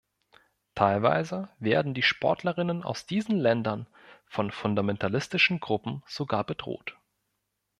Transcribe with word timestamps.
Teilweise 0.73 1.49
werden 1.59 1.93
die 1.93 2.01
Sportlerinnen 2.01 2.81
aus 2.81 3.05
diesen 3.05 3.37
Ländern 3.37 3.85
von 4.25 4.49
fundamentalistischen 4.49 5.59
Gruppen 5.59 6.01
sogar 6.07 6.43
bedroht. 6.43 6.97